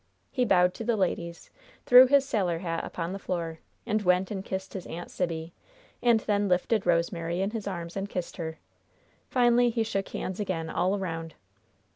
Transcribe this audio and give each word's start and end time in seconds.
He 0.31 0.45
bowed 0.45 0.73
to 0.73 0.83
the 0.83 0.95
ladies, 0.95 1.51
threw 1.85 2.07
his 2.07 2.25
sailor 2.25 2.57
hat 2.57 2.83
upon 2.83 3.13
the 3.13 3.19
floor, 3.19 3.59
and 3.85 4.01
went 4.01 4.31
and 4.31 4.43
kissed 4.43 4.73
his 4.73 4.87
Aunt 4.87 5.11
Sibby, 5.11 5.53
and 6.01 6.21
then 6.21 6.47
lifted 6.47 6.87
Rosemary 6.87 7.39
in 7.39 7.51
his 7.51 7.67
arms 7.67 7.95
and 7.95 8.09
kissed 8.09 8.37
her. 8.37 8.57
Finally 9.29 9.69
he 9.69 9.83
shook 9.83 10.09
hands 10.09 10.39
again 10.39 10.71
all 10.71 10.95
around. 10.95 11.35